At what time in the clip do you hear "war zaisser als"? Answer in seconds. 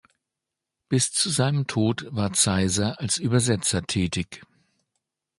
2.09-3.19